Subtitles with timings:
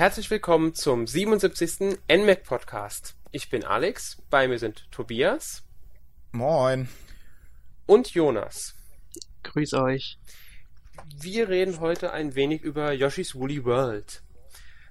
[0.00, 1.98] Herzlich willkommen zum 77.
[2.08, 3.16] NMAC Podcast.
[3.32, 5.62] Ich bin Alex, bei mir sind Tobias.
[6.32, 6.88] Moin.
[7.84, 8.76] Und Jonas.
[9.42, 10.18] Grüß euch.
[11.20, 14.22] Wir reden heute ein wenig über Yoshi's Woolly World.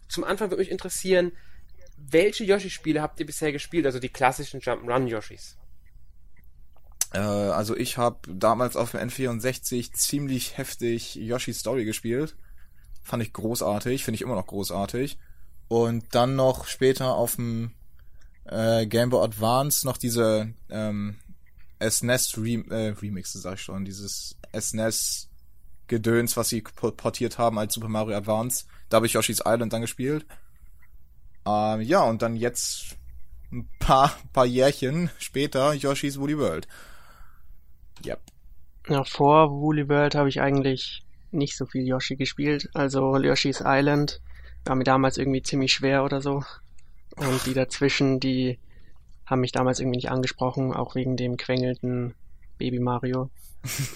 [0.10, 1.32] Zum Anfang würde mich interessieren,
[1.98, 5.58] welche Yoshi-Spiele habt ihr bisher gespielt, also die klassischen Jump'n'Run-Yoshis?
[7.14, 12.36] Äh, also ich habe damals auf dem N64 ziemlich heftig Yoshi Story gespielt.
[13.02, 15.18] Fand ich großartig, finde ich immer noch großartig.
[15.68, 17.72] Und dann noch später auf dem
[18.46, 21.18] äh, Game Boy Advance noch diese ähm,
[21.82, 25.30] SNES Rem äh, Remixe, sag ich schon, dieses SNES
[25.88, 28.66] Gedöns, was sie portiert haben als Super Mario Advance.
[28.90, 30.26] Da habe ich Yoshi's Island dann gespielt.
[31.46, 32.98] Ähm, ja, und dann jetzt
[33.52, 36.68] ein paar, paar Jährchen später Yoshi's Woolly World.
[38.06, 38.20] Yep.
[38.88, 42.70] Ja, vor Woolly World habe ich eigentlich nicht so viel Yoshi gespielt.
[42.74, 44.22] Also Yoshi's Island
[44.66, 46.44] war mir damals irgendwie ziemlich schwer oder so.
[47.16, 48.60] Und die dazwischen, die
[49.26, 52.16] haben mich damals irgendwie nicht angesprochen, auch wegen dem quengelnden
[52.58, 53.30] Baby Mario.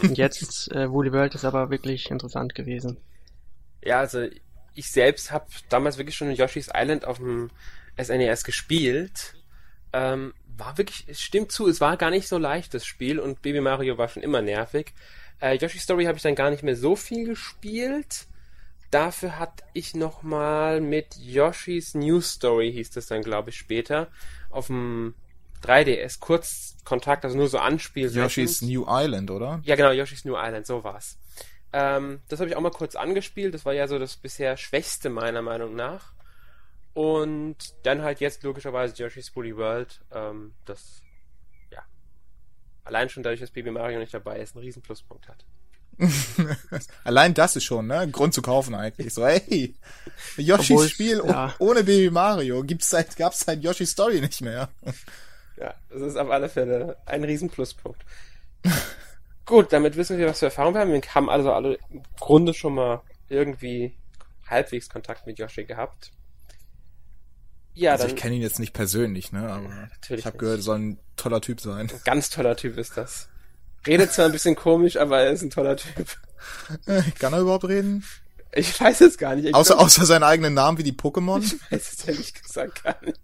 [0.02, 2.98] Und jetzt äh, Woolly World ist aber wirklich interessant gewesen.
[3.84, 4.28] Ja, also
[4.76, 7.50] ich selbst habe damals wirklich schon Yoshi's Island auf dem
[8.02, 9.36] SNES e gespielt.
[9.92, 13.42] Ähm, war wirklich, es stimmt zu, es war gar nicht so leicht, das Spiel, und
[13.42, 14.94] Baby Mario war schon immer nervig.
[15.44, 18.28] Äh, Yoshi Story habe ich dann gar nicht mehr so viel gespielt.
[18.92, 24.08] Dafür hatte ich nochmal mit Yoshi's New Story, hieß das dann, glaube ich, später,
[24.50, 25.16] auf dem
[25.62, 28.10] 3DS kurz Kontakt, also nur so Anspiel.
[28.10, 29.62] Yoshi's New Island, oder?
[29.66, 31.18] Ja, genau, Yoshi's New Island, so war's.
[31.74, 33.54] Ähm, das habe ich auch mal kurz angespielt.
[33.54, 36.14] Das war ja so das bisher schwächste meiner Meinung nach.
[36.94, 40.00] Und dann halt jetzt logischerweise Yoshi's Woolly World.
[40.14, 41.02] Ähm, das
[42.84, 45.46] allein schon dadurch, dass Baby Mario nicht dabei ist, einen riesen Pluspunkt hat.
[47.04, 48.08] Allein das ist schon, ne?
[48.10, 49.14] Grund zu kaufen eigentlich.
[49.14, 49.76] So, hey,
[50.38, 51.54] Yoshis Spiel ja.
[51.60, 54.70] ohne Baby Mario gibt's seit, gab's seit Yoshi Story nicht mehr.
[55.58, 58.04] Ja, das ist auf alle Fälle ein riesen Pluspunkt.
[59.46, 60.92] Gut, damit wissen wir, was für Erfahrungen wir haben.
[60.94, 63.94] Wir haben also alle im Grunde schon mal irgendwie
[64.48, 66.12] halbwegs Kontakt mit Yoshi gehabt.
[67.76, 69.52] Ja, also dann, ich kenne ihn jetzt nicht persönlich, ne?
[69.52, 71.90] Aber natürlich ich habe gehört, er soll ein toller Typ sein.
[71.90, 73.30] Ein ganz toller Typ ist das.
[73.86, 76.18] Redet zwar ein bisschen komisch, aber er ist ein toller Typ.
[77.20, 78.06] Kann er überhaupt reden?
[78.54, 79.46] Ich weiß es gar nicht.
[79.46, 81.42] Ich außer, glaub, außer seinen eigenen Namen wie die Pokémon?
[81.44, 83.20] Ich weiß es ehrlich gesagt gar nicht.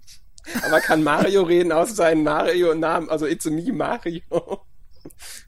[0.63, 4.65] Aber kann Mario reden außer seinen Mario-Namen, also It's me Mario?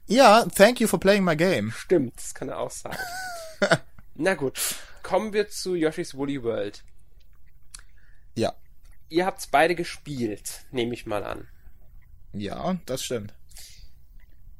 [0.06, 1.72] Ja, thank you for playing my game.
[1.76, 2.96] Stimmt, das kann er auch sagen.
[4.14, 4.58] Na gut,
[5.02, 6.84] kommen wir zu Yoshi's Woolly World.
[8.34, 8.54] Ja
[9.12, 11.46] ihr habt's beide gespielt, nehme ich mal an.
[12.32, 13.34] Ja, das stimmt.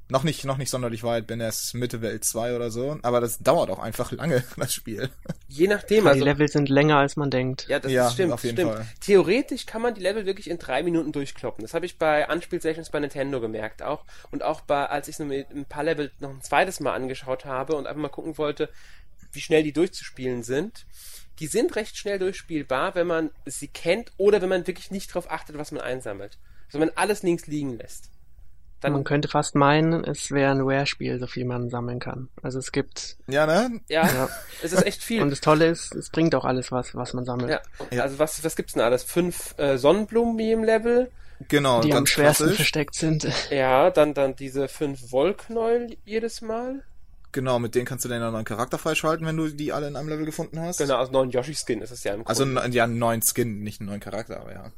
[0.08, 3.38] Noch nicht, noch nicht sonderlich weit, bin erst Mitte Welt 2 oder so, aber das
[3.38, 5.08] dauert auch einfach lange, das Spiel.
[5.48, 6.18] Je nachdem, also.
[6.18, 7.66] Die Level sind länger als man denkt.
[7.68, 8.72] Ja, das ja, stimmt, auf jeden stimmt.
[8.72, 8.86] Fall.
[9.00, 11.64] Theoretisch kann man die Level wirklich in drei Minuten durchkloppen.
[11.64, 14.04] Das habe ich bei Anspielsessions bei Nintendo gemerkt auch.
[14.30, 17.86] Und auch bei, als ich ein paar Level noch ein zweites Mal angeschaut habe und
[17.86, 18.68] einfach mal gucken wollte,
[19.32, 20.84] wie schnell die durchzuspielen sind
[21.38, 25.30] die sind recht schnell durchspielbar, wenn man sie kennt oder wenn man wirklich nicht darauf
[25.30, 26.38] achtet, was man einsammelt.
[26.66, 28.10] Also wenn man alles links liegen lässt.
[28.82, 32.28] Dann man könnte fast meinen, es wäre ein Rare-Spiel, so viel man sammeln kann.
[32.42, 33.16] Also es gibt.
[33.28, 33.80] Ja, ne?
[33.88, 34.28] Ja, ja.
[34.60, 35.22] es ist echt viel.
[35.22, 37.50] Und das Tolle ist, es bringt auch alles was, was man sammelt.
[37.50, 37.60] Ja.
[37.92, 38.02] ja.
[38.02, 39.04] Also was, was gibt's denn alles?
[39.04, 41.12] Fünf äh, Sonnenblumen wie im Level.
[41.48, 42.56] Genau, die am schwersten klassisch.
[42.56, 43.28] versteckt sind.
[43.50, 46.82] Ja, dann, dann diese fünf Wollknäuel jedes Mal.
[47.32, 49.96] Genau, mit denen kannst du dann einen neuen Charakter freischalten, wenn du die alle in
[49.96, 50.78] einem Level gefunden hast.
[50.78, 52.60] Genau, also neuen Yoshi-Skin ist es ja im also, Grunde.
[52.60, 54.72] Also ja, einen neuen Skin, nicht einen neuen Charakter, aber ja.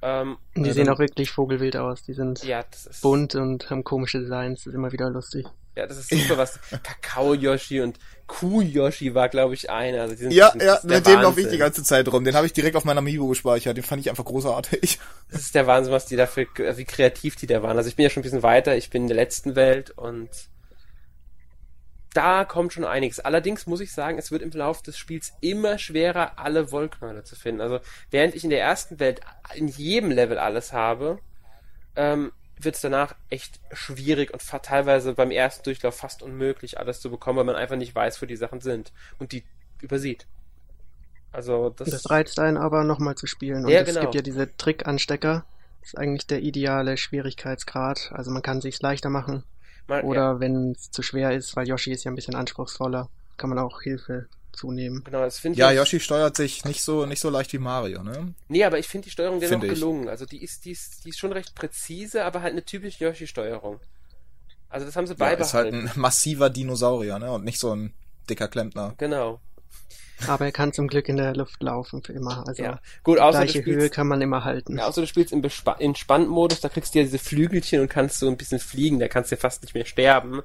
[0.00, 2.02] Ähm, die äh, sehen auch wirklich vogelwild aus.
[2.04, 2.64] Die sind ja,
[3.02, 4.60] bunt und haben komische Designs.
[4.60, 5.46] Das ist immer wieder lustig.
[5.76, 10.02] Ja, das ist super, was Kakao-Yoshi und Kuh-Yoshi war, glaube ich, einer.
[10.02, 12.24] Also sind, ja, ja, mit dem laufe ich die ganze Zeit rum.
[12.24, 13.76] Den habe ich direkt auf meiner Amiibo gespeichert.
[13.76, 14.98] Den fand ich einfach großartig.
[15.30, 17.76] Das ist der Wahnsinn, was die dafür, wie kreativ die da waren.
[17.76, 18.76] Also ich bin ja schon ein bisschen weiter.
[18.76, 20.30] Ich bin in der letzten Welt und
[22.18, 23.20] da kommt schon einiges.
[23.20, 27.36] Allerdings muss ich sagen, es wird im Laufe des Spiels immer schwerer, alle Wollknäuler zu
[27.36, 27.60] finden.
[27.60, 27.78] Also
[28.10, 29.20] während ich in der ersten Welt
[29.54, 31.20] in jedem Level alles habe,
[31.94, 37.08] ähm, wird es danach echt schwierig und teilweise beim ersten Durchlauf fast unmöglich, alles zu
[37.08, 39.44] bekommen, weil man einfach nicht weiß, wo die Sachen sind und die
[39.80, 40.26] übersieht.
[41.30, 43.64] Also das, das reizt einen aber nochmal zu spielen.
[43.64, 44.00] Und ja, es genau.
[44.00, 45.44] gibt ja diese Trick-Anstecker.
[45.82, 48.10] Das ist eigentlich der ideale Schwierigkeitsgrad.
[48.12, 49.44] Also man kann sich's leichter machen.
[49.88, 50.40] Mal, Oder ja.
[50.40, 53.82] wenn es zu schwer ist, weil Yoshi ist ja ein bisschen anspruchsvoller, kann man auch
[53.82, 55.02] Hilfe zunehmen.
[55.04, 55.58] Genau, das finde ich.
[55.60, 58.34] Ja, Yoshi steuert sich nicht so, nicht so leicht wie Mario, ne?
[58.48, 60.08] Nee, aber ich finde die Steuerung dennoch gelungen.
[60.08, 63.80] Also die ist, die ist, die ist schon recht präzise, aber halt eine typische Yoshi-Steuerung.
[64.68, 65.42] Also das haben sie ja, beibehalten.
[65.42, 67.32] ist halt ein massiver Dinosaurier, ne?
[67.32, 67.94] Und nicht so ein
[68.28, 68.94] dicker Klempner.
[68.98, 69.40] Genau.
[70.26, 72.46] Aber er kann zum Glück in der Luft laufen für immer.
[72.46, 72.80] Also ja.
[73.04, 74.78] Gut, außer gleiche Höhe kann man immer halten.
[74.78, 75.42] Ja, außer du spielst im
[75.78, 79.30] Entspannmodus, da kriegst du ja diese Flügelchen und kannst so ein bisschen fliegen, da kannst
[79.30, 80.42] du ja fast nicht mehr sterben.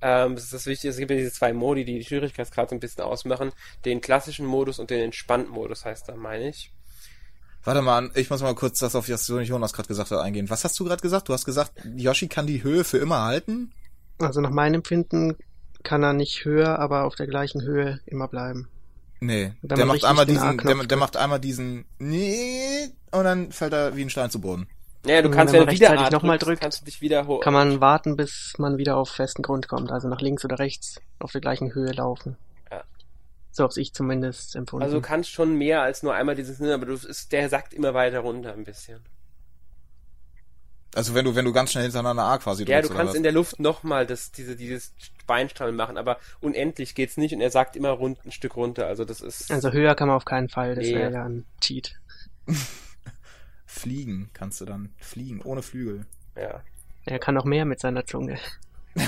[0.00, 2.76] Ähm, das ist das Wichtige, es gibt ja diese zwei Modi, die die Schwierigkeitsgrad so
[2.76, 3.52] ein bisschen ausmachen.
[3.84, 6.72] Den klassischen Modus und den Entspanntmodus heißt da, meine ich.
[7.62, 10.50] Warte mal, ich muss mal kurz das auf das Jonas gerade gesagt hat eingehen.
[10.50, 11.28] Was hast du gerade gesagt?
[11.28, 13.72] Du hast gesagt, Yoshi kann die Höhe für immer halten?
[14.18, 15.36] Also nach meinem Empfinden
[15.82, 18.68] kann er nicht höher, aber auf der gleichen Höhe immer bleiben.
[19.26, 23.96] Nee, der macht einmal diesen, der, der, macht einmal diesen, nee, und dann fällt er
[23.96, 24.68] wie ein Stein zu Boden.
[25.06, 28.54] Ja, du kannst ja wieder nochmal drücken, kannst du dich wieder Kann man warten, bis
[28.58, 31.92] man wieder auf festen Grund kommt, also nach links oder rechts auf der gleichen Höhe
[31.92, 32.36] laufen.
[32.70, 32.84] Ja.
[33.50, 34.84] So hab's ich zumindest empfunden.
[34.84, 37.94] Also du kannst schon mehr als nur einmal dieses, aber du ist, der sackt immer
[37.94, 39.00] weiter runter ein bisschen.
[40.94, 42.70] Also wenn du, wenn du ganz schnell hintereinander A quasi drückst.
[42.72, 44.92] Ja, du kannst in der Luft nochmal das, diese, dieses
[45.26, 49.04] Beinstrammeln machen, aber unendlich geht's nicht und er sagt immer rund, ein Stück runter, also
[49.04, 49.50] das ist.
[49.50, 50.94] Also höher kann man auf keinen Fall, das nee.
[50.94, 51.96] wäre ja ein Cheat.
[53.66, 54.94] Fliegen kannst du dann.
[54.98, 56.06] Fliegen, ohne Flügel.
[56.36, 56.62] Ja.
[57.06, 58.38] Er kann noch mehr mit seiner Zunge.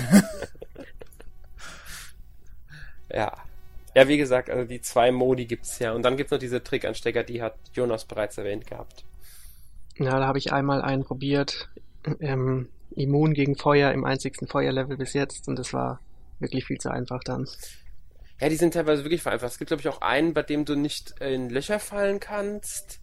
[3.10, 3.32] ja.
[3.94, 5.92] Ja, wie gesagt, also die zwei Modi gibt's ja.
[5.92, 9.04] Und dann gibt's noch diese Trickanstecker, die hat Jonas bereits erwähnt gehabt.
[9.98, 11.68] Ja, da habe ich einmal einen probiert.
[12.20, 16.00] Ähm, immun gegen Feuer im einzigsten Feuerlevel bis jetzt und das war
[16.38, 17.46] wirklich viel zu einfach dann.
[18.40, 19.52] Ja, die sind teilweise wirklich vereinfacht.
[19.52, 23.00] Es gibt, glaube ich, auch einen, bei dem du nicht in Löcher fallen kannst.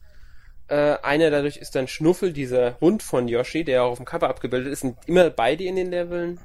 [0.68, 4.30] Äh, einer dadurch ist dann Schnuffel, dieser Hund von Yoshi, der auch auf dem Cover
[4.30, 6.40] abgebildet ist, sind immer beide in den Leveln.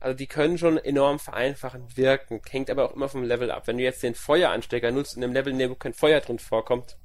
[0.00, 2.40] Also die können schon enorm vereinfachend wirken.
[2.48, 3.66] Hängt aber auch immer vom Level ab.
[3.66, 6.96] Wenn du jetzt den Feueranstecker nutzt in einem Level, in dem kein Feuer drin vorkommt,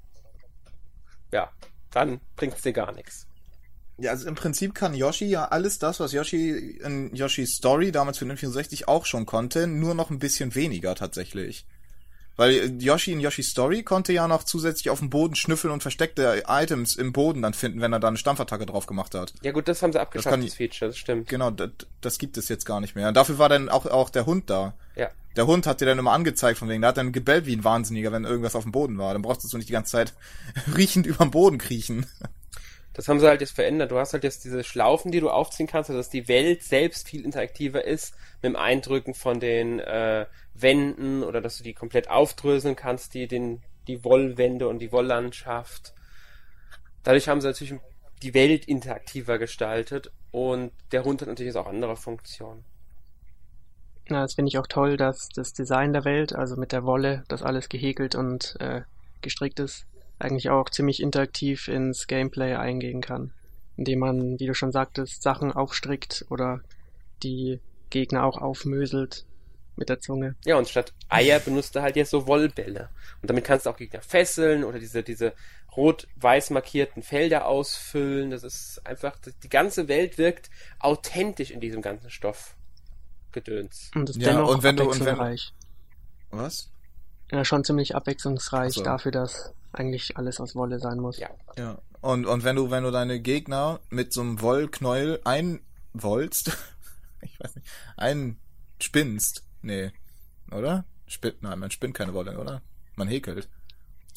[1.31, 1.51] ja,
[1.93, 3.27] dann bringt es dir gar nichts.
[3.97, 8.17] Ja, also im Prinzip kann Yoshi ja alles das, was Yoshi in Yoshi's Story damals
[8.17, 11.65] für den 64 auch schon konnte, nur noch ein bisschen weniger tatsächlich.
[12.35, 16.43] Weil Yoshi in Yoshi's Story konnte ja noch zusätzlich auf dem Boden schnüffeln und versteckte
[16.47, 19.33] Items im Boden dann finden, wenn er da eine Stampfattacke drauf gemacht hat.
[19.43, 21.29] Ja gut, das haben sie abgeschafft, das, das Feature, das stimmt.
[21.29, 21.69] Genau, das,
[22.01, 23.09] das gibt es jetzt gar nicht mehr.
[23.09, 24.73] Und dafür war dann auch, auch der Hund da.
[25.35, 27.63] Der Hund hat dir dann immer angezeigt von wegen, der hat dann gebellt wie ein
[27.63, 29.13] Wahnsinniger, wenn irgendwas auf dem Boden war.
[29.13, 30.13] Dann brauchst du nicht die ganze Zeit
[30.77, 32.05] riechend überm Boden kriechen.
[32.93, 33.91] Das haben sie halt jetzt verändert.
[33.91, 37.07] Du hast halt jetzt diese Schlaufen, die du aufziehen kannst, also dass die Welt selbst
[37.07, 42.09] viel interaktiver ist mit dem Eindrücken von den äh, Wänden oder dass du die komplett
[42.09, 45.93] aufdröseln kannst, die den die Wollwände und die Wolllandschaft.
[47.03, 47.73] Dadurch haben sie natürlich
[48.21, 52.63] die Welt interaktiver gestaltet und der Hund hat natürlich auch andere Funktionen.
[54.09, 57.23] Ja, das finde ich auch toll, dass das Design der Welt, also mit der Wolle,
[57.29, 58.81] das alles gehäkelt und äh,
[59.21, 59.85] gestrickt ist,
[60.19, 63.31] eigentlich auch ziemlich interaktiv ins Gameplay eingehen kann.
[63.77, 66.61] Indem man, wie du schon sagtest, Sachen aufstrickt oder
[67.23, 67.59] die
[67.89, 69.25] Gegner auch aufmöselt
[69.75, 70.35] mit der Zunge.
[70.45, 72.89] Ja, und statt Eier benutzt er halt jetzt so Wollbälle.
[73.21, 75.33] Und damit kannst du auch Gegner fesseln oder diese, diese
[75.75, 78.29] rot-weiß markierten Felder ausfüllen.
[78.29, 82.55] Das ist einfach, die ganze Welt wirkt authentisch in diesem ganzen Stoff.
[83.33, 83.91] Gedöns.
[83.95, 85.53] Und ist ja, dennoch und wenn abwechslungsreich.
[86.29, 86.69] Du, und wenn, was?
[87.31, 88.83] Ja, schon ziemlich abwechslungsreich so.
[88.83, 91.17] dafür, dass eigentlich alles aus Wolle sein muss.
[91.19, 91.29] Ja.
[91.57, 91.79] ja.
[92.01, 96.57] Und, und wenn du, wenn du deine Gegner mit so einem Wollknäuel einwollst,
[97.21, 99.91] ich weiß nicht, einspinnst, nee,
[100.51, 100.85] oder?
[101.07, 102.61] Spinn, nein, man spinnt keine Wolle, oder?
[102.95, 103.49] Man häkelt.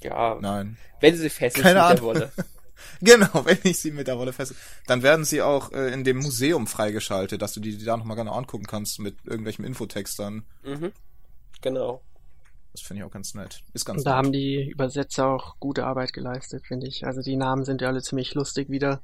[0.03, 0.37] Ja.
[0.41, 0.77] Nein.
[1.01, 2.33] Wenn sie fest keine mit der Wolle.
[3.01, 4.55] genau, wenn ich sie mit der Wolle fest,
[4.87, 8.17] dann werden sie auch äh, in dem Museum freigeschaltet, dass du die, die da nochmal
[8.17, 10.45] gerne angucken kannst mit irgendwelchen Infotextern.
[10.65, 10.93] Mhm.
[11.61, 12.03] Genau.
[12.73, 13.63] Das finde ich auch ganz nett.
[13.73, 14.17] Ist ganz Da nett.
[14.19, 17.07] haben die Übersetzer auch gute Arbeit geleistet, finde ich.
[17.07, 19.01] Also die Namen sind ja alle ziemlich lustig wieder.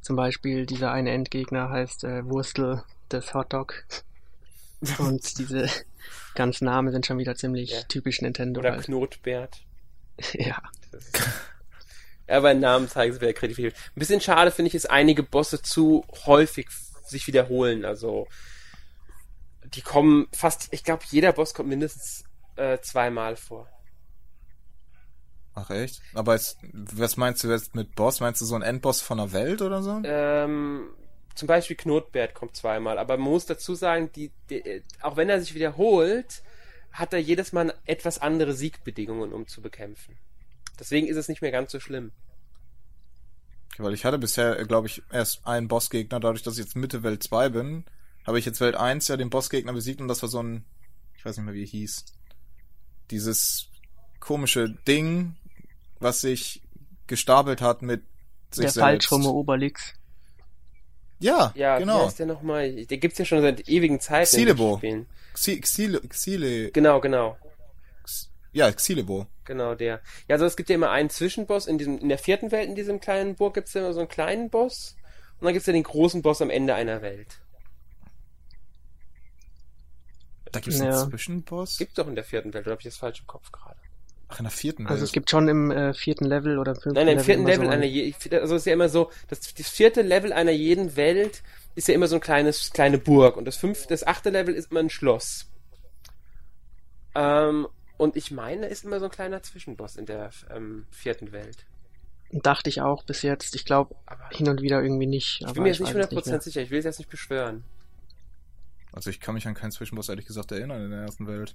[0.00, 2.82] Zum Beispiel dieser eine Endgegner heißt äh, Wurstel
[3.12, 3.84] des Hotdog.
[4.98, 5.68] Und diese
[6.34, 7.82] ganzen Namen sind schon wieder ziemlich ja.
[7.82, 8.60] typisch Nintendo.
[8.60, 8.84] Oder halt.
[8.84, 9.62] Knotbert.
[10.32, 10.60] ja.
[12.28, 13.58] Ja, bei Namen zeigen sie wieder kreativ.
[13.58, 16.68] Ein bisschen schade finde ich, ist einige Bosse zu häufig
[17.04, 17.84] sich wiederholen.
[17.84, 18.26] Also
[19.64, 22.24] die kommen fast, ich glaube, jeder Boss kommt mindestens
[22.56, 23.68] äh, zweimal vor.
[25.54, 26.02] Ach echt?
[26.14, 28.20] Aber jetzt, was meinst du jetzt mit Boss?
[28.20, 30.02] Meinst du so ein Endboss von der Welt oder so?
[30.04, 30.90] Ähm,
[31.34, 35.40] zum Beispiel Knotbert kommt zweimal, aber man muss dazu sagen, die, die, auch wenn er
[35.40, 36.42] sich wiederholt,
[36.92, 40.18] hat er jedes Mal etwas andere Siegbedingungen, um zu bekämpfen.
[40.78, 42.12] Deswegen ist es nicht mehr ganz so schlimm.
[43.78, 47.22] Weil ich hatte bisher, glaube ich, erst einen Bossgegner, dadurch, dass ich jetzt Mitte Welt
[47.22, 47.84] 2 bin,
[48.26, 50.64] habe ich jetzt Welt 1 ja den Bossgegner besiegt und das war so ein,
[51.16, 52.04] ich weiß nicht mehr, wie er hieß
[53.10, 53.68] dieses
[54.20, 55.36] komische Ding,
[56.00, 56.62] was sich
[57.06, 58.02] gestapelt hat mit
[58.50, 58.78] sich der selbst.
[58.78, 59.94] falschrumme Obelix.
[61.18, 62.00] Ja, ja, genau.
[62.00, 62.86] Wie heißt der nochmal?
[62.86, 64.26] Der gibt's ja schon seit ewigen Zeiten.
[64.26, 64.80] Xilebo.
[65.34, 66.70] Xile, Xile.
[66.72, 67.38] Genau, genau.
[68.56, 69.26] Ja, Xilebo.
[69.44, 70.00] Genau, der.
[70.28, 72.74] Ja, also es gibt ja immer einen Zwischenboss in diesem, in der vierten Welt, in
[72.74, 74.96] diesem kleinen Burg gibt's ja immer so einen kleinen Boss.
[75.38, 77.28] Und dann gibt's ja den großen Boss am Ende einer Welt.
[80.52, 80.86] Da gibt's Ja.
[81.02, 81.76] einen Zwischenboss?
[81.76, 83.76] Gibt's doch in der vierten Welt, oder habe ich das falsch im Kopf gerade?
[84.28, 85.04] Ach, in der vierten Also Welt.
[85.08, 87.84] es gibt schon im äh, vierten Level oder fünften Nein, im vierten Level so einer
[87.84, 91.42] je, also es ist ja immer so, das, das vierte Level einer jeden Welt
[91.74, 94.70] ist ja immer so ein kleines, kleine Burg und das fünfte, das achte Level ist
[94.70, 95.46] immer ein Schloss.
[97.14, 101.32] Ähm, und ich meine, da ist immer so ein kleiner Zwischenboss in der ähm, vierten
[101.32, 101.64] Welt.
[102.32, 103.54] Dachte ich auch bis jetzt.
[103.54, 105.38] Ich glaube Aber hin und wieder irgendwie nicht.
[105.40, 106.40] ich aber bin mir jetzt nicht weiß es 100% mehr.
[106.40, 107.64] sicher, ich will es jetzt nicht beschwören.
[108.92, 111.54] Also ich kann mich an keinen Zwischenboss ehrlich gesagt erinnern in der ersten Welt.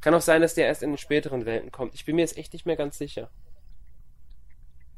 [0.00, 1.94] Kann auch sein, dass der erst in den späteren Welten kommt.
[1.94, 3.30] Ich bin mir jetzt echt nicht mehr ganz sicher.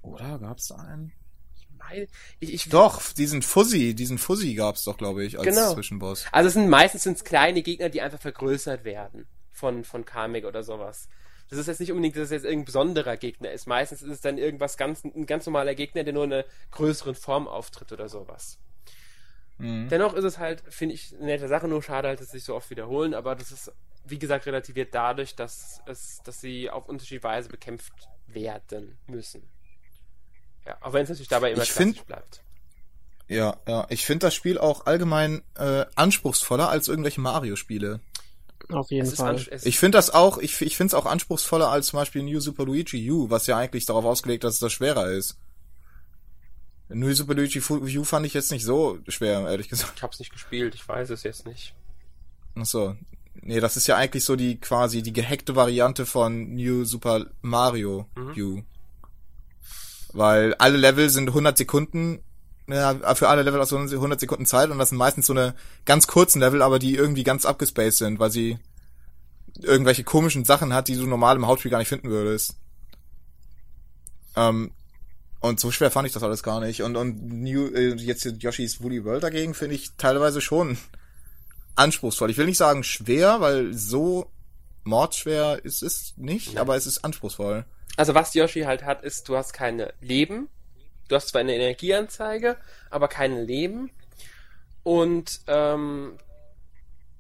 [0.03, 1.13] Oder gab's da einen?
[1.57, 2.07] Ich meine,
[2.41, 5.75] ich, ich, Doch, diesen Fuzzy, diesen Fuzzy gab's doch, glaube ich, als Genau.
[5.75, 6.27] Zwischenboss.
[6.33, 9.27] Also es sind meistens sind's kleine Gegner, die einfach vergrößert werden
[9.59, 11.09] von, von Kamek oder sowas.
[11.51, 13.67] Das ist jetzt nicht unbedingt, dass es jetzt irgendein besonderer Gegner ist.
[13.67, 17.15] Meistens ist es dann irgendwas ganz, ein ganz normaler Gegner, der nur in einer größeren
[17.15, 18.59] Form auftritt oder sowas.
[19.59, 19.89] Mhm.
[19.89, 22.45] Dennoch ist es halt, finde ich, eine nette Sache, nur schade halt, dass sie sich
[22.45, 23.73] so oft wiederholen, aber das ist,
[24.05, 27.93] wie gesagt, relativiert dadurch, dass es, dass sie auf unterschiedliche Weise bekämpft
[28.27, 29.43] werden müssen.
[30.67, 32.43] Ja, auch wenn es natürlich dabei immer Ich find- bleibt.
[33.27, 33.87] Ja, ja.
[33.91, 38.01] Ich finde das Spiel auch allgemein äh, anspruchsvoller als irgendwelche Mario-Spiele.
[38.71, 39.45] Auf jeden Fall.
[39.65, 42.65] Ich finde das auch, ich, ich finde es auch anspruchsvoller als zum Beispiel New Super
[42.67, 45.39] Luigi U, was ja eigentlich darauf ausgelegt, dass es das schwerer ist.
[46.91, 47.61] New Super Luigi
[47.99, 49.93] U fand ich jetzt nicht so schwer, ehrlich gesagt.
[49.97, 51.75] ich hab's nicht gespielt, ich weiß es jetzt nicht.
[52.57, 52.97] Ach so.
[53.41, 58.07] Nee, das ist ja eigentlich so die quasi die gehackte Variante von New Super Mario
[58.17, 58.43] Mhm.
[58.43, 58.63] U.
[60.13, 62.21] Weil alle Level sind 100 Sekunden,
[62.69, 66.07] ja, für alle Level aus 100 Sekunden Zeit und das sind meistens so eine ganz
[66.07, 68.59] kurzen Level, aber die irgendwie ganz abgespaced sind, weil sie
[69.61, 72.57] irgendwelche komischen Sachen hat, die du normal im Hauptspiel gar nicht finden würdest.
[74.37, 74.73] Ähm,
[75.41, 76.83] und so schwer fand ich das alles gar nicht.
[76.83, 80.79] Und, und New, äh, jetzt Yoshi's Woolly World dagegen finde ich teilweise schon
[81.77, 82.31] anspruchsvoll.
[82.31, 84.31] Ich will nicht sagen schwer, weil so
[84.85, 86.59] mordschwer ist es nicht, Nein.
[86.59, 87.65] aber es ist anspruchsvoll.
[87.97, 90.49] Also was Yoshi halt hat, ist, du hast keine Leben.
[91.09, 92.57] Du hast zwar eine Energieanzeige,
[92.91, 93.91] aber keine Leben.
[94.83, 96.19] Und ähm,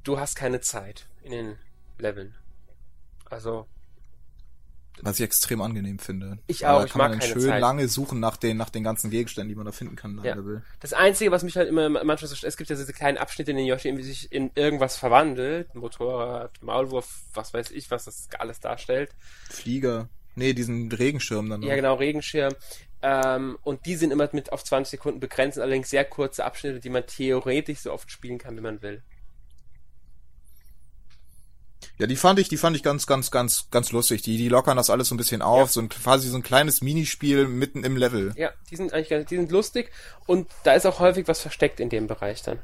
[0.05, 1.59] du hast keine Zeit in den
[1.99, 2.35] Leveln.
[3.31, 3.67] Also,
[5.03, 6.39] Was ich extrem angenehm finde.
[6.47, 7.61] Ich auch, ich kann mag man keine schön Zeit.
[7.61, 10.21] lange suchen nach den, nach den ganzen Gegenständen, die man da finden kann.
[10.25, 10.35] Ja.
[10.35, 10.63] Level.
[10.81, 13.59] das Einzige, was mich halt immer manchmal so, es gibt ja diese kleinen Abschnitte, in
[13.59, 15.75] denen Yoshi irgendwie sich in irgendwas verwandelt.
[15.75, 19.11] Motorrad, Maulwurf, was weiß ich, was das alles darstellt.
[19.51, 20.09] Flieger.
[20.35, 21.69] Nee, diesen Regenschirm dann noch.
[21.69, 22.55] Ja, genau, Regenschirm.
[23.01, 26.91] Ähm, und die sind immer mit auf 20 Sekunden begrenzt, allerdings sehr kurze Abschnitte, die
[26.91, 29.03] man theoretisch so oft spielen kann, wie man will.
[31.99, 34.23] Ja, die fand ich, die fand ich ganz, ganz, ganz, ganz lustig.
[34.23, 35.59] Die, die lockern das alles so ein bisschen auf.
[35.59, 35.67] Ja.
[35.67, 38.33] So ein, quasi so ein kleines Minispiel mitten im Level.
[38.37, 39.91] Ja, die sind eigentlich ganz, die sind lustig
[40.27, 42.61] und da ist auch häufig was versteckt in dem Bereich dann.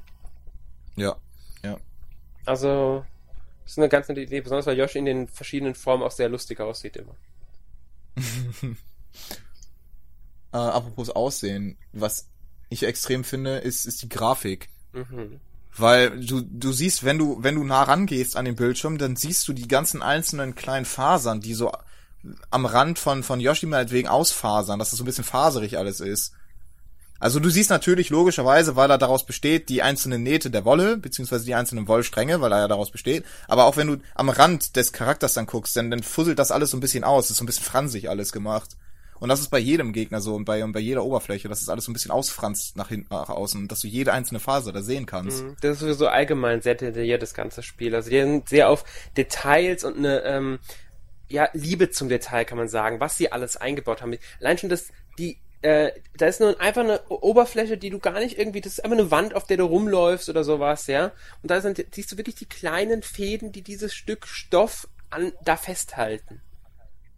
[0.97, 1.17] Ja.
[1.65, 1.79] Ja.
[2.45, 3.05] Also,
[3.65, 6.29] das ist eine ganz nette Idee, besonders weil Yoshi in den verschiedenen Formen auch sehr
[6.29, 7.15] lustig aussieht immer.
[10.55, 11.77] Äh, apropos Aussehen.
[11.93, 12.29] Was
[12.71, 14.69] ich extrem finde, ist, ist die Grafik.
[14.93, 15.41] Mhm.
[15.77, 19.49] Weil du, du siehst, wenn du, wenn du nah rangehst an den Bildschirm, dann siehst
[19.49, 21.73] du die ganzen einzelnen kleinen Fasern, die so
[22.51, 26.33] am Rand von, von Yoshi meinetwegen ausfasern, dass das so ein bisschen faserig alles ist.
[27.19, 31.45] Also du siehst natürlich logischerweise, weil er daraus besteht, die einzelnen Nähte der Wolle, beziehungsweise
[31.45, 33.25] die einzelnen Wollstränge, weil er ja daraus besteht.
[33.49, 36.71] Aber auch wenn du am Rand des Charakters dann guckst, dann, dann fusselt das alles
[36.71, 37.25] so ein bisschen aus.
[37.25, 38.77] Das ist so ein bisschen fransig alles gemacht.
[39.21, 41.69] Und das ist bei jedem Gegner so und bei, und bei jeder Oberfläche, dass es
[41.69, 44.83] alles so ein bisschen ausfranst nach hinten, nach außen, dass du jede einzelne Faser da
[44.83, 45.45] sehen kannst.
[45.45, 45.57] Mhm.
[45.61, 47.95] Das ist sowieso allgemein sehr detailliert, das ganze Spiel.
[47.95, 48.85] Also die sind sehr auf
[49.17, 50.59] Details und eine ähm,
[51.29, 54.17] ja, Liebe zum Detail, kann man sagen, was sie alles eingebaut haben.
[54.41, 58.39] Allein schon das, die, äh, da ist nur einfach eine Oberfläche, die du gar nicht
[58.39, 61.13] irgendwie, das ist einfach eine Wand, auf der du rumläufst oder sowas, ja.
[61.43, 65.57] Und da sind, siehst du wirklich die kleinen Fäden, die dieses Stück Stoff an, da
[65.57, 66.43] festhalten.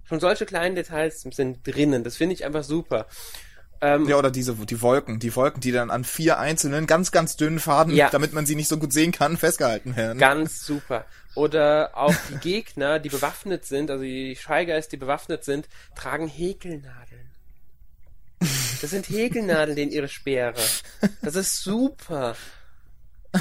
[0.08, 2.04] Schon solche kleinen Details sind drinnen.
[2.04, 3.06] Das finde ich einfach super.
[3.80, 7.36] Ähm, Ja, oder diese, die Wolken, die Wolken, die dann an vier einzelnen, ganz, ganz
[7.36, 8.08] dünnen Faden, Ja.
[8.08, 10.18] damit man sie nicht so gut sehen kann, festgehalten werden.
[10.18, 11.04] Ganz super.
[11.34, 17.30] Oder auch die Gegner, die bewaffnet sind, also die Scheigeist, die bewaffnet sind, tragen Häkelnadeln.
[18.80, 20.54] Das sind Häkelnadeln in ihre Speere.
[21.22, 22.36] Das ist super.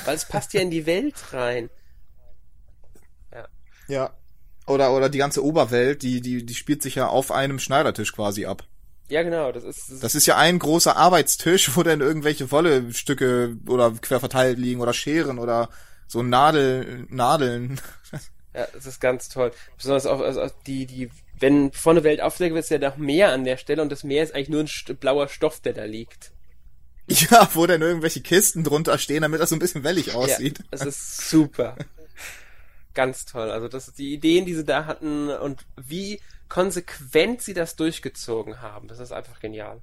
[0.04, 1.70] Weil es passt ja in die Welt rein.
[3.88, 4.12] Ja.
[4.68, 8.46] Oder, oder die ganze Oberwelt, die, die, die spielt sich ja auf einem Schneidertisch quasi
[8.46, 8.64] ab.
[9.10, 12.52] Ja, genau, das ist, das ist Das ist ja ein großer Arbeitstisch, wo dann irgendwelche
[12.52, 15.70] Wollestücke oder quer verteilt liegen oder Scheren oder
[16.08, 17.80] so Nadel, Nadeln.
[18.56, 19.52] Ja, das ist ganz toll.
[19.76, 21.10] Besonders auch also die, die,
[21.42, 24.24] wenn vorne Welt aufdeckt, wird es ja noch mehr an der Stelle und das Meer
[24.24, 26.32] ist eigentlich nur ein blauer Stoff, der da liegt.
[27.08, 30.60] Ja, wo dann irgendwelche Kisten drunter stehen, damit das so ein bisschen wellig aussieht.
[30.60, 31.76] Ja, das ist super.
[32.96, 33.52] ganz toll.
[33.52, 38.88] Also das die Ideen, die sie da hatten und wie konsequent sie das durchgezogen haben.
[38.88, 39.82] Das ist einfach genial.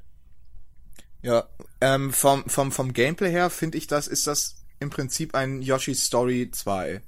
[1.23, 1.49] Ja,
[1.81, 6.05] ähm, vom, vom, vom Gameplay her finde ich das, ist das im Prinzip ein Yoshi's
[6.05, 7.01] Story 2.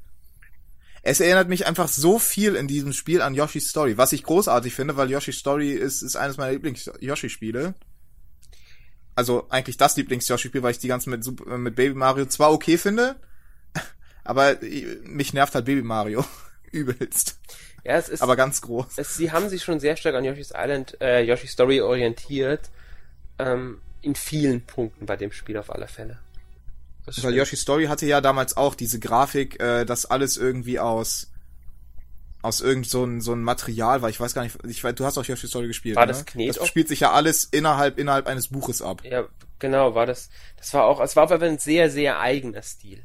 [1.03, 4.73] Es erinnert mich einfach so viel in diesem Spiel an Yoshi's Story, was ich großartig
[4.73, 7.75] finde, weil Yoshi's Story ist, ist eines meiner Lieblings-Yoshi-Spiele.
[9.15, 13.17] Also eigentlich das Lieblings-Yoshi-Spiel, weil ich die ganzen mit, mit Baby Mario zwar okay finde,
[14.25, 14.57] aber
[15.05, 16.25] mich nervt halt Baby Mario
[16.71, 17.39] übelst.
[17.85, 18.97] Ja, es ist, aber ganz groß.
[18.97, 22.71] Es, sie haben sich schon sehr stark an Yoshi's Island, äh, Yoshi's Story orientiert.
[23.39, 26.19] Ähm, in vielen Punkten bei dem Spiel auf alle Fälle.
[27.07, 31.31] Weil Yoshi's Story hatte ja damals auch diese Grafik, äh, dass alles irgendwie aus
[32.45, 34.11] aus irgend so ein, so ein Material war.
[34.11, 35.97] Ich weiß gar nicht, ich weiß, du hast auch Yoshi's Story gespielt.
[35.97, 36.13] War ne?
[36.13, 36.57] das Knet?
[36.57, 39.03] Das spielt sich ja alles innerhalb, innerhalb eines Buches ab.
[39.03, 39.25] Ja,
[39.59, 40.29] genau, war das,
[40.59, 43.05] das war auch, es war aber ein sehr, sehr eigener Stil.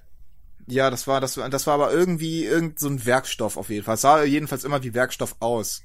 [0.69, 3.95] Ja, das war, das, das war aber irgendwie irgend so ein Werkstoff auf jeden Fall.
[3.95, 5.81] Es sah jedenfalls immer wie Werkstoff aus.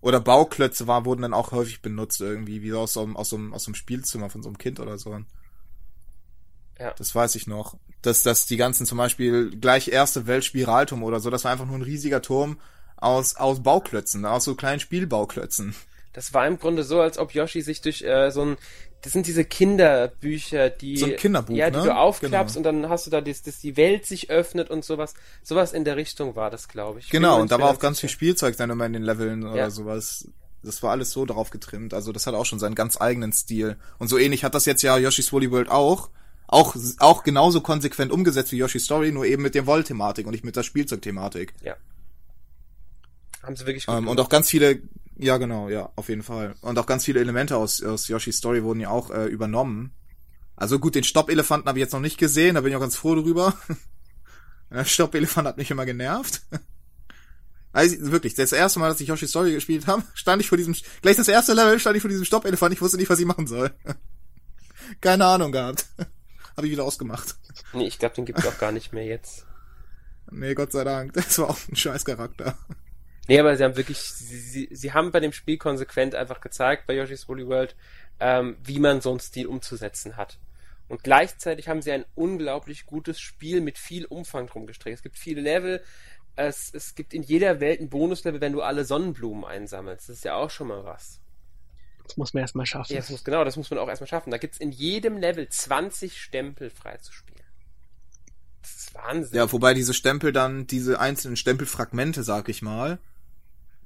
[0.00, 3.36] Oder Bauklötze war, wurden dann auch häufig benutzt irgendwie, wie aus so einem, aus so
[3.36, 5.18] einem, aus so einem Spielzimmer von so einem Kind oder so.
[6.78, 6.94] Ja.
[6.96, 7.76] Das weiß ich noch.
[8.02, 11.66] Dass, dass die ganzen zum Beispiel gleich erste Welt Spiralturm oder so, das war einfach
[11.66, 12.58] nur ein riesiger Turm
[12.96, 15.74] aus, aus Bauklötzen, aus so kleinen Spielbauklötzen.
[16.12, 18.56] Das war im Grunde so, als ob Yoshi sich durch äh, so ein
[19.02, 21.84] das sind diese Kinderbücher, die so ein Kinderbuch, ja, die ne?
[21.84, 22.68] du aufklappst genau.
[22.68, 25.14] und dann hast du da, dass, dass die Welt sich öffnet und sowas.
[25.42, 27.08] Sowas in der Richtung war das, glaube ich.
[27.08, 29.52] Genau, und da war auch ganz viel Spielzeug dann immer in den Leveln ja.
[29.52, 30.28] oder sowas.
[30.62, 31.94] Das war alles so drauf getrimmt.
[31.94, 33.78] Also das hat auch schon seinen ganz eigenen Stil.
[33.98, 36.10] Und so ähnlich hat das jetzt ja Yoshi's Woolly World auch.
[36.46, 40.44] Auch, auch genauso konsequent umgesetzt wie Yoshi's Story, nur eben mit der Woll-Thematik und nicht
[40.44, 41.54] mit der Spielzeugthematik.
[41.62, 41.76] Ja.
[43.42, 44.80] Haben sie wirklich gut ähm, Und auch ganz viele
[45.20, 46.54] ja, genau, ja, auf jeden Fall.
[46.62, 49.92] Und auch ganz viele Elemente aus, aus Yoshi's Story wurden ja auch äh, übernommen.
[50.56, 52.96] Also gut, den Stoppelefanten habe ich jetzt noch nicht gesehen, da bin ich auch ganz
[52.96, 53.54] froh drüber.
[54.70, 56.42] Der Stoppelefant hat mich immer genervt.
[57.72, 60.74] Also wirklich, das erste Mal, dass ich Yoshi's Story gespielt habe, stand ich vor diesem,
[61.02, 63.46] gleich das erste Level stand ich vor diesem Stoppelefant, ich wusste nicht, was ich machen
[63.46, 63.70] soll.
[65.00, 65.86] Keine Ahnung gehabt.
[66.56, 67.36] habe ich wieder ausgemacht.
[67.72, 69.46] Nee, ich glaube, den gibt's auch gar nicht mehr jetzt.
[70.32, 71.12] Nee, Gott sei Dank.
[71.12, 72.58] Das war auch ein scheiß Charakter.
[73.30, 76.88] Nee, aber sie haben wirklich, sie, sie, sie haben bei dem Spiel konsequent einfach gezeigt,
[76.88, 77.76] bei Yoshi's Woolly World,
[78.18, 80.40] ähm, wie man so einen Stil umzusetzen hat.
[80.88, 84.96] Und gleichzeitig haben sie ein unglaublich gutes Spiel mit viel Umfang drum gestrickt.
[84.96, 85.80] Es gibt viele Level,
[86.34, 90.08] es, es gibt in jeder Welt ein Bonuslevel, wenn du alle Sonnenblumen einsammelst.
[90.08, 91.20] Das ist ja auch schon mal was.
[92.02, 92.92] Das muss man erstmal schaffen.
[92.92, 94.32] Ja, das muss, genau, das muss man auch erstmal schaffen.
[94.32, 97.44] Da gibt es in jedem Level 20 Stempel freizuspielen.
[98.60, 99.36] Das ist Wahnsinn.
[99.36, 102.98] Ja, wobei diese Stempel dann, diese einzelnen Stempelfragmente, sag ich mal,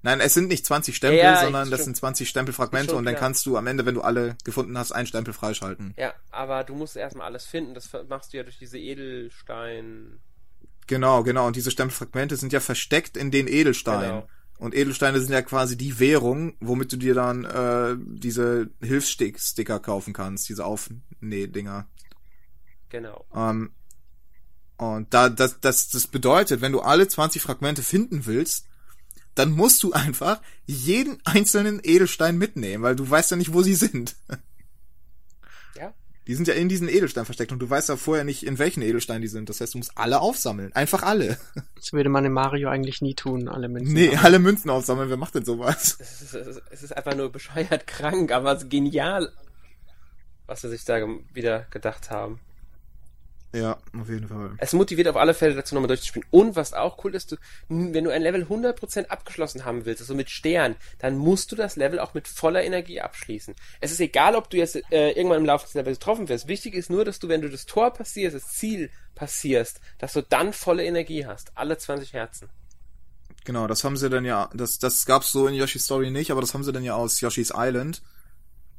[0.04, 3.14] Nein, es sind nicht 20 Stempel, ja, sondern das sind 20 Stempelfragmente schon, und dann
[3.14, 3.22] klar.
[3.22, 5.94] kannst du am Ende, wenn du alle gefunden hast, einen Stempel freischalten.
[5.96, 7.72] Ja, aber du musst erstmal alles finden.
[7.72, 10.20] Das machst du ja durch diese Edelstein.
[10.86, 11.46] Genau, genau.
[11.46, 14.10] Und diese Stempelfragmente sind ja versteckt in den Edelsteinen.
[14.10, 14.28] Genau.
[14.58, 20.12] Und Edelsteine sind ja quasi die Währung, womit du dir dann äh, diese Hilfssticker kaufen
[20.12, 21.88] kannst, diese Aufnäh-Dinger.
[22.90, 23.24] Genau.
[23.34, 23.72] Ähm,
[24.76, 28.68] und da das, das, das bedeutet, wenn du alle 20 Fragmente finden willst,
[29.34, 33.74] dann musst du einfach jeden einzelnen Edelstein mitnehmen, weil du weißt ja nicht, wo sie
[33.74, 34.16] sind.
[35.76, 35.92] Ja.
[36.26, 38.82] Die sind ja in diesen Edelstein versteckt und du weißt ja vorher nicht, in welchen
[38.82, 39.48] Edelstein die sind.
[39.48, 40.72] Das heißt, du musst alle aufsammeln.
[40.72, 41.38] Einfach alle.
[41.76, 43.92] Das würde man in Mario eigentlich nie tun, alle Münzen.
[43.92, 44.24] Nee, haben.
[44.24, 45.10] alle Münzen aufsammeln.
[45.10, 45.98] Wer macht denn sowas?
[46.00, 49.30] Es ist, es ist einfach nur bescheuert krank, aber genial,
[50.46, 52.40] was sie sich da wieder gedacht haben.
[53.54, 54.50] Ja, auf jeden Fall.
[54.58, 56.26] Es motiviert auf alle Fälle dazu, nochmal durchzuspielen.
[56.32, 57.36] Und was auch cool ist, du,
[57.68, 61.76] wenn du ein Level 100% abgeschlossen haben willst, also mit Stern, dann musst du das
[61.76, 63.54] Level auch mit voller Energie abschließen.
[63.80, 66.48] Es ist egal, ob du jetzt äh, irgendwann im Laufe des Levels getroffen wirst.
[66.48, 70.22] Wichtig ist nur, dass du, wenn du das Tor passierst, das Ziel passierst, dass du
[70.22, 71.52] dann volle Energie hast.
[71.54, 72.48] Alle 20 Herzen.
[73.44, 76.40] Genau, das haben sie dann ja, das, das gab's so in Yoshi's Story nicht, aber
[76.40, 78.02] das haben sie dann ja aus Yoshi's Island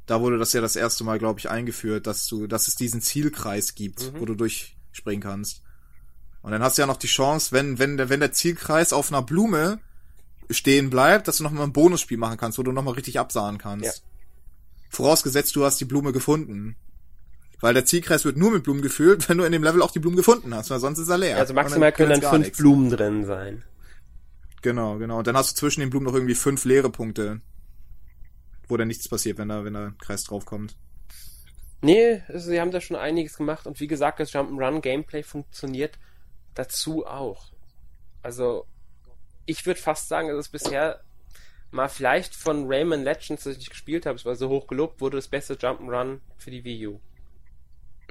[0.05, 3.01] da wurde das ja das erste Mal, glaube ich, eingeführt, dass du, dass es diesen
[3.01, 4.19] Zielkreis gibt, mhm.
[4.19, 5.61] wo du durchspringen kannst.
[6.41, 9.11] Und dann hast du ja noch die Chance, wenn, wenn der, wenn der Zielkreis auf
[9.11, 9.79] einer Blume
[10.51, 13.85] stehen bleibt, dass du nochmal ein Bonusspiel machen kannst, wo du nochmal richtig absahen kannst.
[13.85, 13.93] Ja.
[14.91, 16.75] Vorausgesetzt, du hast die Blume gefunden.
[17.61, 19.99] Weil der Zielkreis wird nur mit Blumen gefüllt, wenn du in dem Level auch die
[19.99, 21.37] Blumen gefunden hast, weil sonst ist er leer.
[21.37, 22.57] Also maximal dann können dann fünf nichts.
[22.59, 23.63] Blumen drin sein.
[24.61, 25.19] Genau, genau.
[25.19, 27.41] Und dann hast du zwischen den Blumen noch irgendwie fünf leere Punkte
[28.67, 30.75] wo dann nichts passiert, wenn da, wenn da ein Kreis draufkommt.
[31.81, 35.99] Nee, also sie haben da schon einiges gemacht und wie gesagt, das Jump'n'Run Gameplay funktioniert
[36.53, 37.51] dazu auch.
[38.23, 38.65] Also
[39.45, 41.01] ich würde fast sagen, dass es bisher
[41.71, 45.01] mal vielleicht von Rayman Legends, das ich nicht gespielt habe, es war so hoch gelobt,
[45.01, 46.99] wurde das beste Jump'n'Run für die Wii U.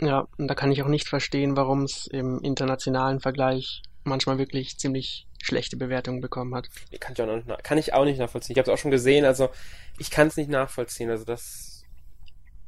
[0.01, 4.77] Ja, und da kann ich auch nicht verstehen, warum es im internationalen Vergleich manchmal wirklich
[4.79, 6.69] ziemlich schlechte Bewertungen bekommen hat.
[7.01, 8.55] Kann ich auch, noch, kann ich auch nicht nachvollziehen.
[8.55, 9.51] Ich habe es auch schon gesehen, also
[9.99, 11.11] ich kann es nicht nachvollziehen.
[11.11, 11.83] Also das,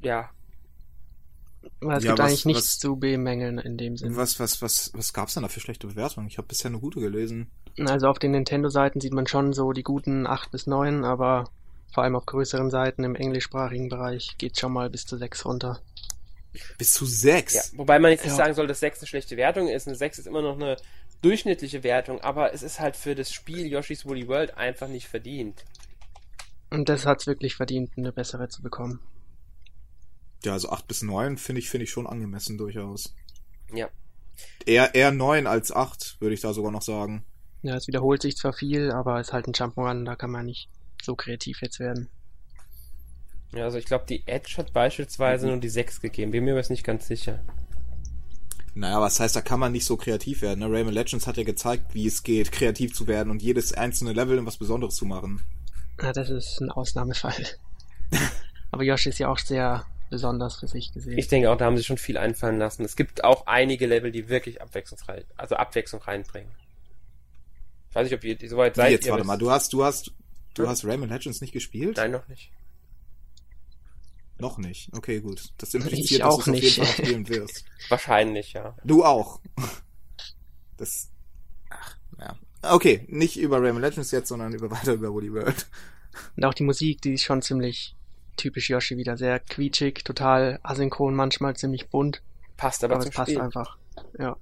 [0.00, 0.30] ja.
[1.80, 4.16] Weil es Ja, gibt was- eigentlich nichts was- zu bemängeln in dem Sinne.
[4.16, 6.28] Was, was, was, was gab's denn da für schlechte Bewertungen?
[6.28, 7.50] Ich habe bisher eine gute gelesen.
[7.78, 11.50] Also auf den Nintendo-Seiten sieht man schon so die guten 8 bis 9, aber
[11.92, 15.80] vor allem auf größeren Seiten im englischsprachigen Bereich geht schon mal bis zu 6 runter.
[16.78, 17.52] Bis zu sechs.
[17.54, 17.62] ja.
[17.78, 18.36] Wobei man jetzt nicht Ja.
[18.44, 19.86] sagen soll, dass 6 eine schlechte Wertung ist.
[19.86, 20.76] Eine 6 ist immer noch eine
[21.22, 25.64] durchschnittliche Wertung, aber es ist halt für das Spiel Yoshi's Woolly World einfach nicht verdient.
[26.70, 29.00] Und das hat's wirklich verdient, eine bessere zu bekommen.
[30.44, 33.14] Ja, also acht bis neun finde ich, finde ich schon angemessen durchaus.
[33.72, 33.88] Ja.
[34.64, 37.24] Eher, eher neun als acht, würde ich da sogar noch sagen.
[37.62, 40.46] Ja, es wiederholt sich zwar viel, aber es ist halt ein Jump'n'Run, da kann man
[40.46, 40.68] nicht
[41.02, 42.08] so kreativ jetzt werden.
[43.52, 46.32] Ja, also ich glaube, die Edge hat beispielsweise nur die 6 gegeben.
[46.32, 47.42] Bin mir aber jetzt nicht ganz sicher.
[48.76, 50.60] Naja, was heißt, da kann man nicht so kreativ werden.
[50.60, 50.66] Ne?
[50.70, 54.36] Rayman Legends hat ja gezeigt, wie es geht, kreativ zu werden und jedes einzelne Level
[54.36, 55.42] in was Besonderes zu machen.
[56.02, 57.34] Ja, das ist ein Ausnahmefall.
[58.70, 61.16] aber Yoshi ist ja auch sehr besonders für sich gesehen.
[61.16, 62.84] Ich denke auch, da haben sie schon viel einfallen lassen.
[62.84, 66.50] Es gibt auch einige Level, die wirklich abwechslungsreich, also Abwechslung reinbringen.
[67.88, 68.90] Ich weiß nicht, ob ihr soweit Wie seid.
[68.92, 70.12] jetzt, ihr warte wisst- mal, du hast, du hast,
[70.52, 70.68] du Hm?
[70.68, 71.96] hast Rayman Legends nicht gespielt?
[71.96, 72.50] Nein, noch nicht.
[74.38, 74.90] Noch nicht.
[74.96, 75.52] Okay, gut.
[75.58, 76.76] Das Ich impliziert, dass auch du es auf jeden nicht.
[76.76, 77.64] Fall spielen wirst.
[77.88, 78.76] Wahrscheinlich, ja.
[78.84, 79.40] Du auch.
[80.76, 81.10] Das.
[81.70, 82.36] Ach, ja.
[82.62, 85.66] Okay, nicht über Rayman Legends jetzt, sondern über weiter über Woody World.
[86.36, 87.94] Und auch die Musik, die ist schon ziemlich
[88.36, 89.16] typisch Yoshi wieder.
[89.16, 92.22] Sehr quietschig, total asynchron, manchmal ziemlich bunt.
[92.58, 93.40] Passt aber, Aber zum es passt Spiel.
[93.42, 93.78] einfach.
[94.18, 94.36] Ja.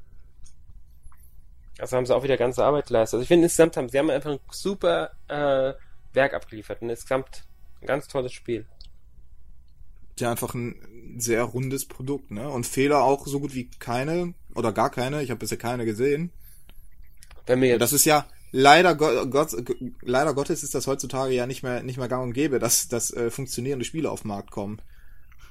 [1.78, 3.14] Also haben sie auch wieder ganze Arbeit geleistet.
[3.16, 5.74] Also ich finde insgesamt haben sie haben einfach ein super äh,
[6.12, 6.83] Werk abgeliefert.
[6.83, 7.44] Und insgesamt
[7.80, 8.66] ein ganz tolles Spiel.
[10.18, 12.48] Ja, einfach ein sehr rundes Produkt, ne?
[12.48, 15.22] Und Fehler auch so gut wie keine oder gar keine.
[15.22, 16.33] Ich habe bisher keine gesehen.
[17.46, 19.50] Wenn mir jetzt, das ist ja leider Gott, Gott,
[20.03, 23.12] leider Gottes ist das heutzutage ja nicht mehr nicht mehr gang und gäbe, dass dass
[23.12, 24.81] äh, funktionierende Spiele auf den Markt kommen.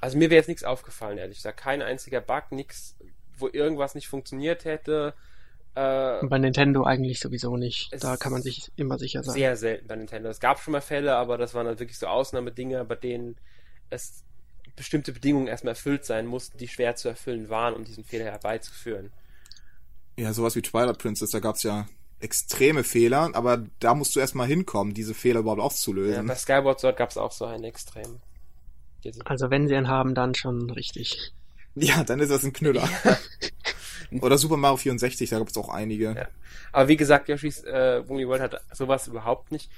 [0.02, 1.60] also mir wäre jetzt nichts aufgefallen, ehrlich gesagt.
[1.60, 2.96] Kein einziger Bug, nichts,
[3.38, 5.14] wo irgendwas nicht funktioniert hätte.
[5.76, 7.92] Äh, Und bei Nintendo eigentlich sowieso nicht.
[8.00, 9.34] Da kann man sich immer sicher sein.
[9.34, 10.30] sehr selten bei Nintendo.
[10.30, 13.38] Es gab schon mal Fälle, aber das waren halt wirklich so Ausnahmedinger, bei denen
[13.90, 14.24] es
[14.76, 19.12] bestimmte Bedingungen erstmal erfüllt sein mussten, die schwer zu erfüllen waren, um diesen Fehler herbeizuführen.
[20.18, 21.88] Ja, sowas wie Twilight Princess, da gab's ja
[22.20, 26.26] extreme Fehler, aber da musst du erstmal hinkommen, diese Fehler überhaupt Ja, aufzulösen.
[26.28, 28.20] bei Skyward Sword gab es auch so einen extrem.
[29.26, 31.34] Also wenn sie einen haben, dann schon richtig.
[31.76, 32.88] Ja, dann ist das ein Knüller.
[34.22, 36.14] Oder Super Mario 64, da gab's auch einige.
[36.16, 36.28] Ja.
[36.72, 39.70] Aber wie gesagt, Yoshi's äh, Woolly World hat sowas überhaupt nicht.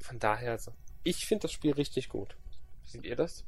[0.00, 2.36] Von daher, also, ich finde das Spiel richtig gut.
[2.84, 3.44] Seht ihr das?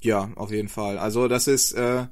[0.00, 0.98] Ja, auf jeden Fall.
[0.98, 2.06] Also das ist, äh,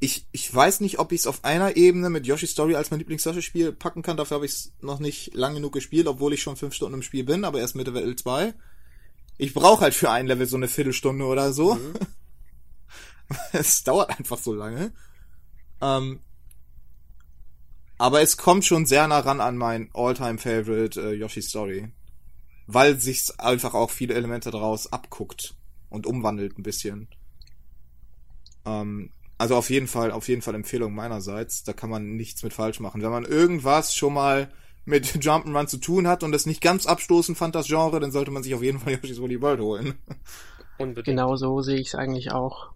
[0.00, 3.00] ich, ich weiß nicht, ob ich es auf einer Ebene mit Yoshi Story als mein
[3.00, 4.16] Lieblings-Yoshi-Spiel packen kann.
[4.16, 7.02] Dafür habe ich es noch nicht lang genug gespielt, obwohl ich schon fünf Stunden im
[7.02, 8.54] Spiel bin, aber erst Mitte Level 2.
[9.36, 11.74] Ich brauche halt für ein Level so eine Viertelstunde oder so.
[11.74, 11.92] Mhm.
[13.52, 14.92] es dauert einfach so lange.
[15.80, 16.20] Ähm,
[17.98, 21.92] aber es kommt schon sehr nah ran an mein All-Time-Favorite äh, Yoshi Story.
[22.66, 25.54] Weil sich's einfach auch viele Elemente daraus abguckt
[25.90, 27.08] und umwandelt ein bisschen.
[28.64, 31.64] Ähm, also auf jeden Fall, auf jeden Fall Empfehlung meinerseits.
[31.64, 33.02] Da kann man nichts mit falsch machen.
[33.02, 34.50] Wenn man irgendwas schon mal
[34.84, 38.30] mit Jump'n'Run zu tun hat und es nicht ganz abstoßend fand, das Genre, dann sollte
[38.30, 39.94] man sich auf jeden Fall Yoshi's Woolly World holen.
[40.78, 41.06] Unbedingt.
[41.06, 42.70] Genau so sehe ich es eigentlich auch.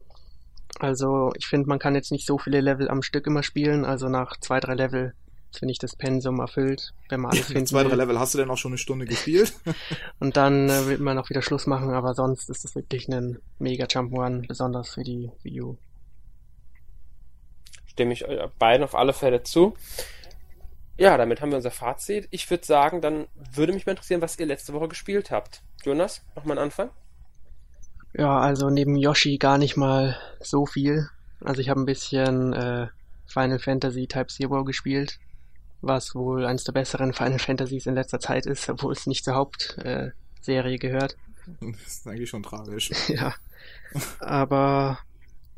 [0.78, 3.84] Also ich finde, man kann jetzt nicht so viele Level am Stück immer spielen.
[3.84, 5.14] Also nach zwei, drei Level
[5.58, 7.94] finde ich das Pensum erfüllt, wenn man alles In finden zwei, drei.
[7.94, 9.54] Level hast du denn auch schon eine Stunde gespielt?
[10.20, 13.38] Und dann äh, wird man auch wieder Schluss machen, aber sonst ist das wirklich ein
[13.58, 15.76] mega Jump'n'Run, besonders für die Wii U.
[17.86, 19.74] Stimme ich euch beiden auf alle Fälle zu.
[20.96, 22.28] Ja, damit haben wir unser Fazit.
[22.30, 25.62] Ich würde sagen, dann würde mich mal interessieren, was ihr letzte Woche gespielt habt.
[25.84, 26.90] Jonas, mach mal einen Anfang.
[28.16, 31.08] Ja, also neben Yoshi gar nicht mal so viel.
[31.40, 32.86] Also ich habe ein bisschen äh,
[33.26, 35.18] Final Fantasy Type Zero gespielt,
[35.86, 39.34] was wohl eines der besseren Final Fantasies in letzter Zeit ist, obwohl es nicht zur
[39.34, 40.12] Hauptserie
[40.44, 41.16] Serie gehört.
[41.60, 42.90] Das ist eigentlich schon tragisch.
[43.08, 43.34] ja.
[44.20, 44.98] Aber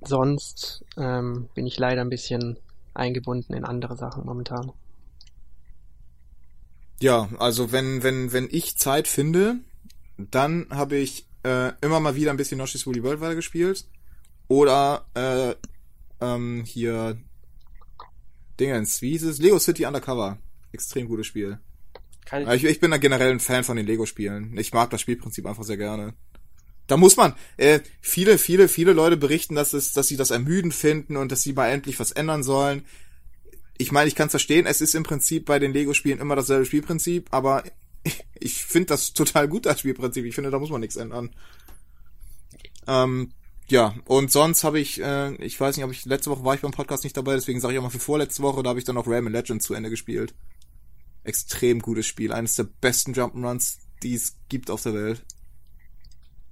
[0.00, 2.58] sonst ähm, bin ich leider ein bisschen
[2.94, 4.72] eingebunden in andere Sachen momentan.
[7.00, 9.56] Ja, also wenn, wenn, wenn ich Zeit finde,
[10.16, 13.86] dann habe ich äh, immer mal wieder ein bisschen Yoshi's Woolly World weitergespielt.
[14.48, 15.54] Oder äh,
[16.20, 17.18] ähm, hier
[18.58, 19.38] Dingens, wie hieß es?
[19.38, 20.38] Lego City Undercover
[20.72, 21.58] Extrem gutes Spiel.
[22.26, 24.58] Kann ich, Ich, bin da generell ein Fan von den Lego-Spielen.
[24.58, 26.14] Ich mag das Spielprinzip einfach sehr gerne.
[26.88, 30.74] Da muss man, äh, viele, viele, viele Leute berichten, dass es, dass sie das ermüdend
[30.74, 32.84] finden und dass sie mal endlich was ändern sollen.
[33.78, 36.66] Ich meine, ich kann es verstehen, es ist im Prinzip bei den Lego-Spielen immer dasselbe
[36.66, 37.64] Spielprinzip, aber
[38.40, 40.24] ich finde das total gut, das Spielprinzip.
[40.24, 41.30] Ich finde, da muss man nichts ändern.
[42.86, 43.32] Ähm,
[43.68, 46.60] ja, und sonst habe ich, äh, ich weiß nicht, ob ich, letzte Woche war ich
[46.60, 48.84] beim Podcast nicht dabei, deswegen sage ich auch mal für vorletzte Woche, da habe ich
[48.84, 50.34] dann noch Rayman Legends zu Ende gespielt.
[51.24, 55.24] Extrem gutes Spiel, eines der besten Jump'n'Runs, die es gibt auf der Welt.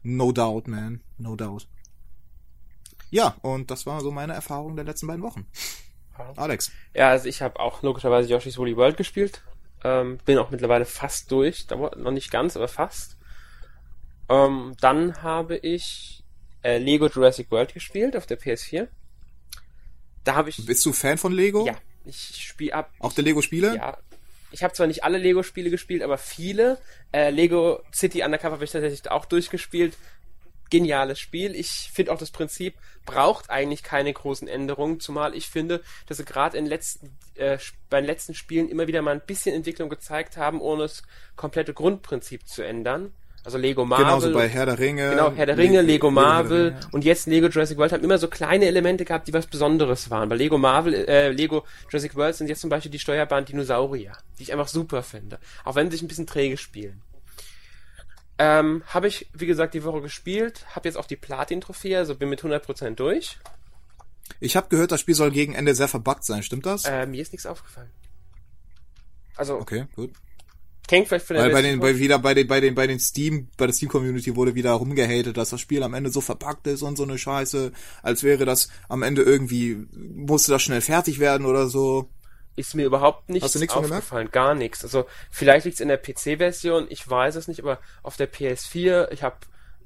[0.03, 1.69] No doubt, man, no doubt.
[3.11, 5.47] Ja, und das war so meine Erfahrung der letzten beiden Wochen.
[6.37, 6.73] Alex.
[6.95, 9.43] ja, also ich habe auch logischerweise Yoshi's Woolly World gespielt.
[9.85, 11.67] Ähm, bin auch mittlerweile fast durch.
[11.69, 13.17] Da noch nicht ganz, aber fast.
[14.29, 16.24] Ähm, dann habe ich
[16.65, 18.89] äh, Lego Jurassic World gespielt auf der PS4.
[20.25, 20.65] Da habe ich.
[20.67, 21.67] Bist du Fan von Lego?
[21.67, 22.91] Ja, ich spiele ab.
[22.99, 23.77] Auch der Lego-Spiele?
[23.77, 23.99] Ja.
[24.51, 26.79] Ich habe zwar nicht alle Lego-Spiele gespielt, aber viele.
[27.13, 29.97] Äh, Lego City Undercover habe ich tatsächlich auch durchgespielt.
[30.71, 31.55] Geniales Spiel.
[31.55, 32.75] Ich finde auch das Prinzip
[33.05, 37.59] braucht eigentlich keine großen Änderungen, zumal ich finde, dass sie gerade in letzten, äh,
[37.91, 41.03] bei den letzten Spielen immer wieder mal ein bisschen Entwicklung gezeigt haben, ohne das
[41.37, 43.13] komplette Grundprinzip zu ändern.
[43.45, 44.07] Also Lego Marvel.
[44.07, 45.11] Genauso bei Herr der Ringe.
[45.11, 46.81] Genau, Herr der Ringe, Le- Lego Marvel Ringe.
[46.93, 50.29] und jetzt Lego Jurassic World haben immer so kleine Elemente gehabt, die was Besonderes waren.
[50.31, 54.45] Bei Lego Marvel, äh, Lego Jurassic World sind jetzt zum Beispiel die steuerbaren Dinosaurier, die
[54.45, 55.39] ich einfach super finde.
[55.65, 57.03] Auch wenn sie sich ein bisschen träge spielen.
[58.39, 62.29] Ähm, habe ich, wie gesagt, die Woche gespielt, habe jetzt auch die Platin-Trophäe, also bin
[62.31, 63.39] mit 100% durch.
[64.41, 66.85] Ich habe gehört, das Spiel soll gegen Ende sehr verbuggt sein, stimmt das?
[66.85, 67.91] Äh, mir ist nichts aufgefallen.
[69.37, 70.11] Also, Okay, gut.
[70.91, 72.99] Hängt vielleicht von der Weil bei den, bei wieder bei den, bei den, bei den
[73.01, 76.67] Steam, bei der Steam Community wurde wieder rumgehatet, dass das Spiel am Ende so verpackt
[76.67, 81.19] ist und so eine Scheiße, als wäre das am Ende irgendwie, musste das schnell fertig
[81.21, 82.09] werden oder so.
[82.57, 84.85] ist mir überhaupt nichts Hast du nichts aufgefallen, gar nichts.
[84.85, 89.23] Also vielleicht liegt's in der PC-Version, ich weiß es nicht, aber auf der PS4, ich
[89.23, 89.37] habe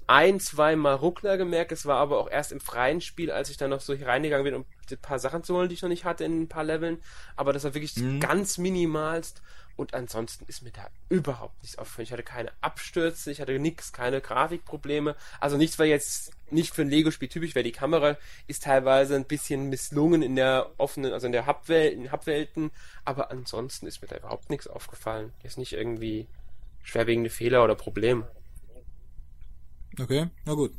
[0.07, 3.59] ein, zwei Mal Ruckler gemerkt, es war aber auch erst im freien Spiel, als ich
[3.59, 5.91] dann noch so hier reingegangen bin, um ein paar Sachen zu holen, die ich noch
[5.91, 6.99] nicht hatte in ein paar Leveln,
[7.37, 8.19] aber das war wirklich Mhm.
[8.19, 9.43] ganz minimalst
[9.79, 12.05] und ansonsten ist mir da überhaupt nichts aufgefallen.
[12.05, 16.83] Ich hatte keine Abstürze, ich hatte nichts, keine Grafikprobleme, also nichts war jetzt nicht für
[16.83, 21.27] ein Lego-Spiel typisch, weil die Kamera ist teilweise ein bisschen misslungen in der offenen, also
[21.27, 22.71] in der Hubwelt, in Hubwelten,
[23.05, 25.33] aber ansonsten ist mir da überhaupt nichts aufgefallen.
[25.43, 26.27] Jetzt nicht irgendwie
[26.83, 28.27] schwerwiegende Fehler oder Probleme.
[30.01, 30.73] Okay, na gut.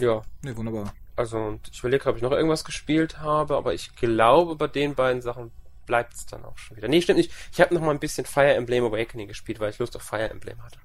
[0.00, 0.92] Ja, Ne, wunderbar.
[1.14, 4.94] also und ich überlege, ob ich noch irgendwas gespielt habe, aber ich glaube, bei den
[4.94, 5.52] beiden Sachen
[5.86, 6.88] bleibt es dann auch schon wieder.
[6.88, 7.32] Nee, stimmt nicht.
[7.52, 10.28] Ich habe noch mal ein bisschen Fire Emblem Awakening gespielt, weil ich Lust auf Fire
[10.28, 10.78] Emblem hatte.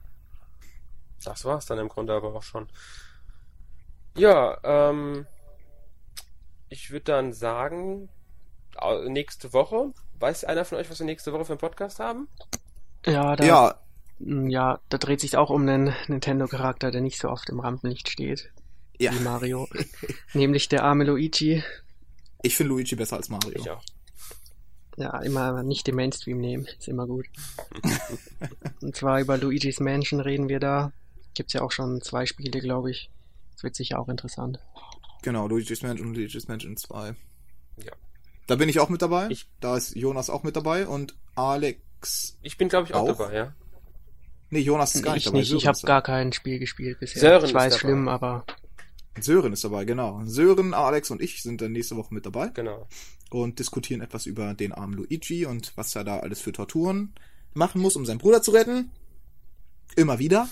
[1.23, 2.67] Das war's dann im Grunde aber auch schon.
[4.15, 5.25] Ja, ähm,
[6.69, 8.09] ich würde dann sagen,
[9.07, 9.93] nächste Woche.
[10.19, 12.27] Weiß einer von euch, was wir nächste Woche für einen Podcast haben?
[13.05, 13.75] Ja, da, Ja,
[14.19, 18.51] ja, da dreht sich auch um einen Nintendo-Charakter, der nicht so oft im Rampenlicht steht
[19.01, 19.13] ja.
[19.13, 19.67] wie Mario.
[20.33, 21.63] Nämlich der arme Luigi.
[22.43, 23.59] Ich finde Luigi besser als Mario.
[23.59, 23.83] Ich auch.
[24.97, 27.25] Ja, immer nicht den Mainstream nehmen, ist immer gut.
[28.81, 30.91] Und zwar über Luigi's Mansion reden wir da.
[31.33, 33.09] Gibt's ja auch schon zwei Spiele, glaube ich.
[33.53, 34.59] Das wird sicher auch interessant.
[35.23, 37.15] Genau, Luigi's Mansion und Luigi's Mansion 2.
[37.77, 37.91] Ja.
[38.47, 39.27] Da bin ich auch mit dabei.
[39.29, 42.37] Ich- da ist Jonas auch mit dabei und Alex.
[42.41, 43.17] Ich bin, glaube ich, auch, Auch?
[43.17, 43.53] dabei, ja.
[44.49, 45.37] Nee, Jonas ist gar nicht ich dabei.
[45.39, 47.21] nicht, ich habe gar kein Spiel gespielt bisher.
[47.21, 47.79] Sören ich ist weiß, dabei.
[47.79, 48.45] schlimm, aber.
[49.19, 50.21] Sören ist dabei, genau.
[50.25, 52.87] Sören, Alex und ich sind dann nächste Woche mit dabei Genau.
[53.29, 57.13] und diskutieren etwas über den armen Luigi und was er da alles für Torturen
[57.53, 58.89] machen muss, um seinen Bruder zu retten.
[59.95, 60.47] Immer wieder.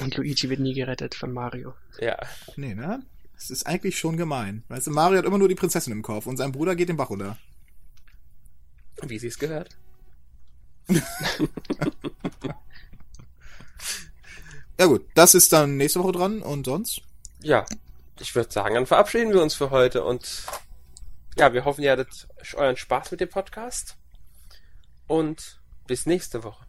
[0.00, 1.74] und Luigi wird nie gerettet von Mario.
[2.00, 2.16] Ja.
[2.56, 3.02] Nee, ne?
[3.36, 4.62] Es ist eigentlich schon gemein.
[4.68, 6.96] Weißt du, Mario hat immer nur die Prinzessin im Kopf und sein Bruder geht den
[6.96, 7.36] Bach runter.
[9.02, 9.76] Wie sie es gehört.
[14.78, 17.00] Ja gut, das ist dann nächste Woche dran und sonst?
[17.46, 17.64] Ja,
[18.18, 20.46] ich würde sagen, dann verabschieden wir uns für heute und
[21.38, 23.96] ja, wir hoffen, ihr hattet euren Spaß mit dem Podcast
[25.06, 26.66] und bis nächste Woche.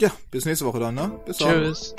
[0.00, 1.20] Ja, bis nächste Woche dann, ne?
[1.26, 1.64] Bis dann.
[1.64, 1.94] Tschüss.